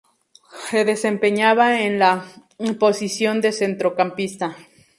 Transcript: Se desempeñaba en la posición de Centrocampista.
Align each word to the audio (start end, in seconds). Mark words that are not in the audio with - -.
Se 0.67 0.83
desempeñaba 0.83 1.81
en 1.81 1.99
la 1.99 2.25
posición 2.79 3.39
de 3.39 3.51
Centrocampista. 3.51 4.57